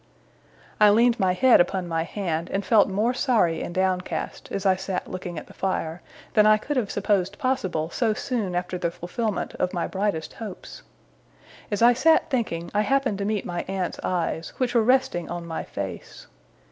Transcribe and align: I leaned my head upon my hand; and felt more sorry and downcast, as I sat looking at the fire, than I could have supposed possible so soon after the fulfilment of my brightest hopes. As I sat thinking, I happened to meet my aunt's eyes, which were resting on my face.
I 0.79 0.89
leaned 0.89 1.19
my 1.19 1.33
head 1.33 1.61
upon 1.61 1.87
my 1.87 2.01
hand; 2.01 2.49
and 2.51 2.65
felt 2.65 2.89
more 2.89 3.13
sorry 3.13 3.61
and 3.61 3.71
downcast, 3.75 4.49
as 4.51 4.65
I 4.65 4.75
sat 4.75 5.07
looking 5.07 5.37
at 5.37 5.45
the 5.45 5.53
fire, 5.53 6.01
than 6.33 6.47
I 6.47 6.57
could 6.57 6.75
have 6.75 6.89
supposed 6.89 7.37
possible 7.37 7.91
so 7.91 8.15
soon 8.15 8.55
after 8.55 8.79
the 8.79 8.89
fulfilment 8.89 9.53
of 9.59 9.73
my 9.75 9.85
brightest 9.85 10.33
hopes. 10.33 10.81
As 11.69 11.83
I 11.83 11.93
sat 11.93 12.31
thinking, 12.31 12.71
I 12.73 12.81
happened 12.81 13.19
to 13.19 13.25
meet 13.25 13.45
my 13.45 13.63
aunt's 13.67 13.99
eyes, 14.01 14.53
which 14.57 14.73
were 14.73 14.81
resting 14.81 15.29
on 15.29 15.45
my 15.45 15.63
face. 15.63 16.25